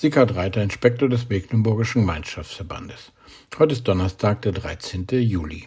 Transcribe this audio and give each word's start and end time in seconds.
Sickert 0.00 0.36
Reiter, 0.36 0.62
Inspektor 0.62 1.08
des 1.08 1.28
Mecklenburgischen 1.28 2.02
Gemeinschaftsverbandes. 2.02 3.10
Heute 3.58 3.72
ist 3.72 3.88
Donnerstag, 3.88 4.42
der 4.42 4.52
13. 4.52 5.08
Juli. 5.10 5.66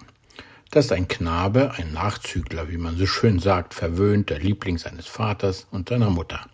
Das 0.70 0.86
ist 0.86 0.94
ein 0.94 1.10
Knabe, 1.10 1.74
ein 1.76 1.92
Nachzügler, 1.92 2.70
wie 2.70 2.78
man 2.78 2.96
so 2.96 3.06
schön 3.06 3.40
sagt, 3.40 3.74
verwöhnt, 3.74 4.30
der 4.30 4.40
Liebling 4.40 4.78
seines 4.78 5.06
Vaters 5.06 5.68
und 5.72 5.90
seiner 5.90 6.10
Mutter. 6.10 6.46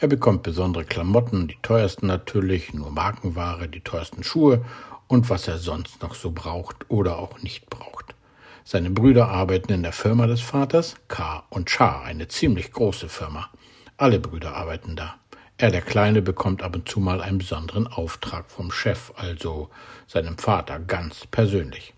Er 0.00 0.08
bekommt 0.08 0.42
besondere 0.42 0.84
Klamotten, 0.84 1.46
die 1.46 1.58
teuersten 1.62 2.08
natürlich, 2.08 2.74
nur 2.74 2.90
Markenware, 2.90 3.68
die 3.68 3.82
teuersten 3.82 4.24
Schuhe 4.24 4.64
und 5.06 5.30
was 5.30 5.46
er 5.46 5.58
sonst 5.58 6.02
noch 6.02 6.16
so 6.16 6.32
braucht 6.32 6.90
oder 6.90 7.18
auch 7.18 7.40
nicht 7.40 7.70
braucht. 7.70 8.16
Seine 8.64 8.90
Brüder 8.90 9.28
arbeiten 9.28 9.72
in 9.72 9.84
der 9.84 9.92
Firma 9.92 10.26
des 10.26 10.40
Vaters, 10.40 10.96
K 11.06 11.44
und 11.50 11.70
Char, 11.70 12.02
eine 12.02 12.26
ziemlich 12.26 12.72
große 12.72 13.08
Firma. 13.08 13.48
Alle 13.96 14.18
Brüder 14.18 14.56
arbeiten 14.56 14.96
da. 14.96 15.21
Er, 15.62 15.70
der 15.70 15.80
Kleine, 15.80 16.22
bekommt 16.22 16.60
ab 16.60 16.74
und 16.74 16.88
zu 16.88 16.98
mal 16.98 17.20
einen 17.20 17.38
besonderen 17.38 17.86
Auftrag 17.86 18.50
vom 18.50 18.72
Chef, 18.72 19.12
also 19.14 19.70
seinem 20.08 20.36
Vater, 20.36 20.80
ganz 20.80 21.24
persönlich. 21.30 21.94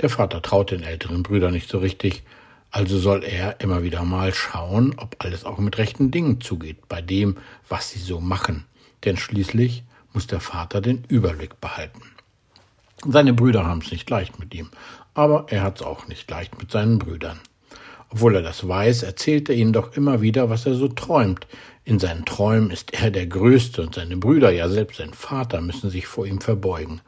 Der 0.00 0.08
Vater 0.08 0.40
traut 0.40 0.70
den 0.70 0.84
älteren 0.84 1.24
Brüdern 1.24 1.50
nicht 1.50 1.68
so 1.68 1.78
richtig, 1.78 2.22
also 2.70 3.00
soll 3.00 3.24
er 3.24 3.60
immer 3.60 3.82
wieder 3.82 4.04
mal 4.04 4.32
schauen, 4.32 4.94
ob 4.98 5.16
alles 5.18 5.44
auch 5.44 5.58
mit 5.58 5.78
rechten 5.78 6.12
Dingen 6.12 6.40
zugeht, 6.40 6.88
bei 6.88 7.02
dem, 7.02 7.38
was 7.68 7.90
sie 7.90 7.98
so 7.98 8.20
machen. 8.20 8.66
Denn 9.04 9.16
schließlich 9.16 9.82
muss 10.12 10.28
der 10.28 10.38
Vater 10.38 10.80
den 10.80 11.02
Überblick 11.08 11.60
behalten. 11.60 12.02
Seine 13.04 13.32
Brüder 13.32 13.66
haben 13.66 13.80
es 13.80 13.90
nicht 13.90 14.08
leicht 14.10 14.38
mit 14.38 14.54
ihm, 14.54 14.70
aber 15.14 15.46
er 15.48 15.64
hat 15.64 15.80
es 15.80 15.82
auch 15.84 16.06
nicht 16.06 16.30
leicht 16.30 16.56
mit 16.60 16.70
seinen 16.70 17.00
Brüdern. 17.00 17.40
Obwohl 18.12 18.36
er 18.36 18.42
das 18.42 18.68
weiß, 18.68 19.04
erzählt 19.04 19.48
er 19.48 19.54
ihnen 19.54 19.72
doch 19.72 19.96
immer 19.96 20.20
wieder, 20.20 20.50
was 20.50 20.66
er 20.66 20.74
so 20.74 20.86
träumt. 20.86 21.46
In 21.84 21.98
seinen 21.98 22.24
Träumen 22.24 22.70
ist 22.70 22.92
er 22.92 23.10
der 23.10 23.26
Größte 23.26 23.82
und 23.82 23.96
seine 23.96 24.16
Brüder, 24.16 24.50
ja 24.50 24.68
selbst 24.68 24.98
sein 24.98 25.14
Vater, 25.14 25.60
müssen 25.60 25.90
sich 25.90 26.06
vor 26.06 26.26
ihm 26.26 26.40
verbeugen. 26.40 27.00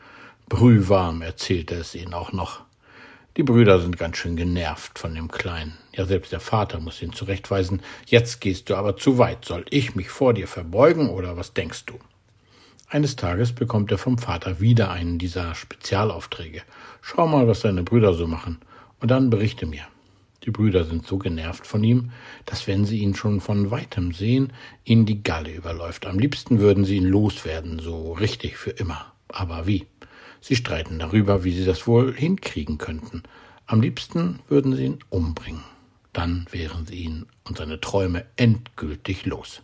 Brühwarm 0.49 1.23
erzählt 1.23 1.71
er 1.71 1.81
es 1.81 1.95
ihnen 1.95 2.13
auch 2.13 2.33
noch. 2.33 2.63
Die 3.37 3.45
Brüder 3.45 3.81
sind 3.81 3.99
ganz 3.99 4.17
schön 4.17 4.37
genervt 4.37 4.99
von 4.99 5.15
dem 5.15 5.29
Kleinen. 5.29 5.79
Ja, 5.93 6.05
selbst 6.05 6.33
der 6.33 6.41
Vater 6.41 6.81
muss 6.81 7.03
ihn 7.03 7.13
zurechtweisen. 7.13 7.83
Jetzt 8.07 8.41
gehst 8.41 8.69
du 8.69 8.75
aber 8.75 8.97
zu 8.97 9.19
weit. 9.19 9.45
Soll 9.45 9.65
ich 9.71 9.95
mich 9.95 10.11
vor 10.11 10.35
dir 10.35 10.49
verbeugen 10.49 11.09
oder 11.09 11.37
was 11.37 11.53
denkst 11.53 11.87
du? 11.87 11.95
Eines 12.89 13.17
Tages 13.17 13.53
bekommt 13.53 13.91
er 13.91 13.99
vom 13.99 14.19
Vater 14.19 14.61
wieder 14.61 14.91
einen 14.91 15.19
dieser 15.19 15.55
Spezialaufträge. 15.55 16.63
Schau 17.01 17.27
mal, 17.27 17.49
was 17.49 17.61
deine 17.61 17.83
Brüder 17.83 18.13
so 18.13 18.27
machen, 18.27 18.59
und 19.01 19.11
dann 19.11 19.31
berichte 19.31 19.67
mir. 19.67 19.83
Die 20.45 20.51
Brüder 20.51 20.85
sind 20.85 21.07
so 21.07 21.19
genervt 21.19 21.67
von 21.67 21.83
ihm, 21.83 22.11
dass 22.45 22.67
wenn 22.67 22.85
sie 22.85 22.99
ihn 22.99 23.15
schon 23.15 23.41
von 23.41 23.71
weitem 23.71 24.13
sehen, 24.13 24.53
ihnen 24.85 25.07
die 25.07 25.23
Galle 25.23 25.53
überläuft. 25.53 26.07
Am 26.07 26.19
liebsten 26.19 26.59
würden 26.59 26.85
sie 26.85 26.97
ihn 26.97 27.07
loswerden, 27.07 27.79
so 27.79 28.13
richtig 28.13 28.57
für 28.57 28.71
immer. 28.71 29.13
Aber 29.29 29.67
wie? 29.67 29.87
Sie 30.41 30.57
streiten 30.57 30.99
darüber, 30.99 31.45
wie 31.45 31.53
sie 31.53 31.65
das 31.65 31.87
wohl 31.87 32.15
hinkriegen 32.15 32.77
könnten. 32.77 33.23
Am 33.67 33.81
liebsten 33.81 34.41
würden 34.49 34.77
sie 34.77 34.85
ihn 34.85 34.99
umbringen. 35.09 35.65
Dann 36.13 36.47
wären 36.51 36.87
sie 36.87 36.97
ihn 36.97 37.27
und 37.45 37.57
seine 37.57 37.81
Träume 37.81 38.27
endgültig 38.37 39.25
los. 39.25 39.63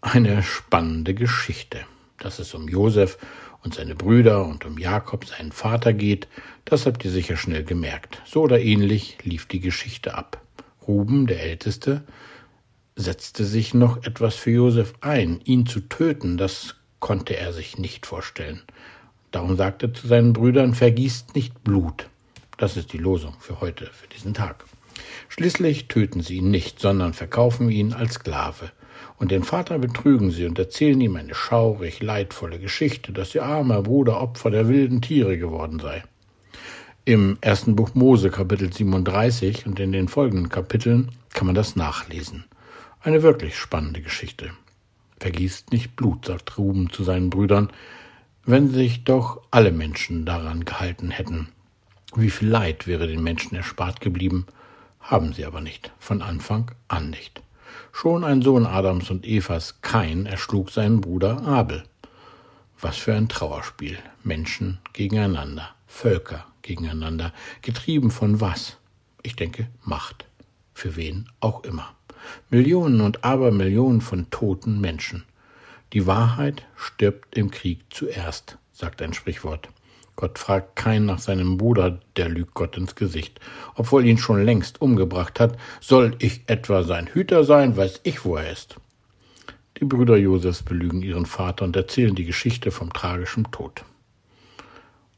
Eine 0.00 0.42
spannende 0.42 1.14
Geschichte. 1.14 1.86
Dass 2.20 2.38
es 2.38 2.54
um 2.54 2.68
Josef 2.68 3.18
und 3.64 3.74
seine 3.74 3.96
Brüder 3.96 4.46
und 4.46 4.64
um 4.64 4.78
Jakob, 4.78 5.24
seinen 5.24 5.52
Vater, 5.52 5.92
geht, 5.92 6.28
das 6.64 6.86
habt 6.86 7.04
ihr 7.04 7.10
sicher 7.10 7.36
schnell 7.36 7.64
gemerkt. 7.64 8.22
So 8.24 8.42
oder 8.42 8.60
ähnlich 8.60 9.18
lief 9.24 9.46
die 9.46 9.60
Geschichte 9.60 10.14
ab. 10.14 10.40
Ruben, 10.86 11.26
der 11.26 11.42
Älteste, 11.42 12.04
setzte 12.94 13.44
sich 13.44 13.74
noch 13.74 14.04
etwas 14.04 14.36
für 14.36 14.50
Josef 14.50 14.94
ein. 15.00 15.40
Ihn 15.44 15.66
zu 15.66 15.80
töten, 15.80 16.36
das 16.36 16.76
konnte 17.00 17.36
er 17.36 17.52
sich 17.52 17.78
nicht 17.78 18.06
vorstellen. 18.06 18.62
Darum 19.30 19.56
sagte 19.56 19.86
er 19.86 19.94
zu 19.94 20.06
seinen 20.06 20.32
Brüdern, 20.32 20.74
vergießt 20.74 21.34
nicht 21.34 21.64
Blut. 21.64 22.08
Das 22.58 22.76
ist 22.76 22.92
die 22.92 22.98
Losung 22.98 23.34
für 23.40 23.60
heute, 23.60 23.86
für 23.86 24.08
diesen 24.08 24.34
Tag. 24.34 24.64
Schließlich 25.28 25.88
töten 25.88 26.20
sie 26.20 26.36
ihn 26.36 26.50
nicht, 26.50 26.80
sondern 26.80 27.14
verkaufen 27.14 27.70
ihn 27.70 27.92
als 27.92 28.14
Sklave. 28.14 28.72
Und 29.18 29.30
den 29.30 29.42
Vater 29.42 29.78
betrügen 29.78 30.30
sie 30.30 30.46
und 30.46 30.58
erzählen 30.58 31.00
ihm 31.00 31.16
eine 31.16 31.34
schaurig 31.34 32.02
leidvolle 32.02 32.58
Geschichte, 32.58 33.12
dass 33.12 33.34
ihr 33.34 33.44
armer 33.44 33.82
Bruder 33.82 34.20
Opfer 34.20 34.50
der 34.50 34.68
wilden 34.68 35.02
Tiere 35.02 35.38
geworden 35.38 35.78
sei. 35.78 36.02
Im 37.04 37.38
ersten 37.40 37.76
Buch 37.76 37.94
Mose 37.94 38.30
Kapitel 38.30 38.72
37 38.72 39.66
und 39.66 39.80
in 39.80 39.92
den 39.92 40.08
folgenden 40.08 40.48
Kapiteln 40.48 41.10
kann 41.32 41.46
man 41.46 41.54
das 41.54 41.76
nachlesen. 41.76 42.44
Eine 43.00 43.22
wirklich 43.22 43.56
spannende 43.56 44.02
Geschichte. 44.02 44.50
Vergießt 45.18 45.72
nicht 45.72 45.96
Blut, 45.96 46.26
sagt 46.26 46.58
Ruben 46.58 46.90
zu 46.90 47.02
seinen 47.02 47.30
Brüdern, 47.30 47.70
wenn 48.44 48.70
sich 48.70 49.04
doch 49.04 49.42
alle 49.50 49.72
Menschen 49.72 50.24
daran 50.24 50.64
gehalten 50.64 51.10
hätten. 51.10 51.48
Wie 52.14 52.30
viel 52.30 52.48
Leid 52.48 52.86
wäre 52.86 53.06
den 53.06 53.22
Menschen 53.22 53.54
erspart 53.54 54.00
geblieben, 54.00 54.46
haben 55.00 55.32
sie 55.32 55.44
aber 55.44 55.60
nicht, 55.60 55.92
von 55.98 56.22
Anfang 56.22 56.70
an 56.88 57.10
nicht. 57.10 57.42
Schon 57.92 58.24
ein 58.24 58.42
Sohn 58.42 58.66
Adams 58.66 59.10
und 59.10 59.26
Evas, 59.26 59.80
Kain, 59.82 60.26
erschlug 60.26 60.70
seinen 60.70 61.00
Bruder 61.00 61.42
Abel. 61.46 61.84
Was 62.80 62.96
für 62.96 63.14
ein 63.14 63.28
Trauerspiel. 63.28 63.98
Menschen 64.22 64.78
gegeneinander, 64.92 65.70
Völker 65.86 66.46
gegeneinander, 66.62 67.32
getrieben 67.62 68.10
von 68.10 68.40
was? 68.40 68.76
Ich 69.22 69.36
denke 69.36 69.68
Macht. 69.84 70.24
Für 70.72 70.96
wen 70.96 71.28
auch 71.40 71.64
immer. 71.64 71.94
Millionen 72.48 73.00
und 73.00 73.24
Abermillionen 73.24 74.00
von 74.00 74.30
toten 74.30 74.80
Menschen. 74.80 75.24
Die 75.92 76.06
Wahrheit 76.06 76.66
stirbt 76.76 77.36
im 77.36 77.50
Krieg 77.50 77.80
zuerst, 77.90 78.56
sagt 78.72 79.02
ein 79.02 79.12
Sprichwort. 79.12 79.68
Gott 80.16 80.38
fragt 80.38 80.76
keinen 80.76 81.06
nach 81.06 81.18
seinem 81.18 81.56
Bruder, 81.56 82.00
der 82.16 82.28
lügt 82.28 82.54
Gott 82.54 82.76
ins 82.76 82.94
Gesicht. 82.94 83.40
Obwohl 83.74 84.06
ihn 84.06 84.18
schon 84.18 84.44
längst 84.44 84.80
umgebracht 84.80 85.40
hat, 85.40 85.56
soll 85.80 86.14
ich 86.18 86.42
etwa 86.46 86.82
sein 86.82 87.06
Hüter 87.06 87.44
sein, 87.44 87.76
weiß 87.76 88.00
ich, 88.02 88.24
wo 88.24 88.36
er 88.36 88.50
ist. 88.50 88.76
Die 89.78 89.86
Brüder 89.86 90.16
Josefs 90.16 90.62
belügen 90.62 91.02
ihren 91.02 91.24
Vater 91.24 91.64
und 91.64 91.74
erzählen 91.74 92.14
die 92.14 92.26
Geschichte 92.26 92.70
vom 92.70 92.92
tragischen 92.92 93.50
Tod. 93.50 93.84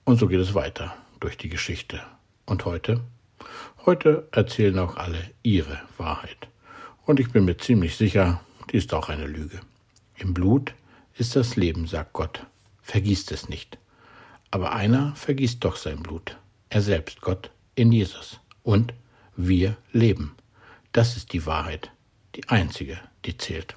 Und 0.04 0.19
so 0.19 0.28
geht 0.28 0.41
es 0.41 0.54
weiter 0.54 0.94
durch 1.19 1.36
die 1.36 1.48
Geschichte. 1.48 2.00
Und 2.47 2.64
heute? 2.64 3.00
Heute 3.84 4.28
erzählen 4.30 4.78
auch 4.78 4.97
alle 4.97 5.19
ihre 5.42 5.80
Wahrheit. 5.98 6.48
Und 7.04 7.19
ich 7.19 7.32
bin 7.32 7.44
mir 7.44 7.56
ziemlich 7.56 7.97
sicher, 7.97 8.41
die 8.70 8.76
ist 8.76 8.94
auch 8.94 9.09
eine 9.09 9.26
Lüge. 9.26 9.60
Im 10.16 10.34
Blut 10.34 10.74
ist 11.19 11.34
das 11.34 11.56
Leben, 11.56 11.88
sagt 11.88 12.12
Gott. 12.12 12.47
Vergießt 12.82 13.32
es 13.32 13.48
nicht. 13.48 13.78
Aber 14.53 14.73
einer 14.75 15.17
vergießt 15.17 15.65
doch 15.65 15.77
sein 15.77 16.03
Blut. 16.03 16.39
Er 16.69 16.83
selbst, 16.83 17.23
Gott, 17.23 17.51
in 17.75 17.91
Jesus. 17.91 18.39
Und 18.63 18.95
wir 19.35 19.77
leben. 19.93 20.37
Das 20.93 21.17
ist 21.17 21.33
die 21.33 21.47
Wahrheit, 21.47 21.91
die 22.37 22.49
einzige, 22.49 23.01
die 23.25 23.37
zählt. 23.37 23.75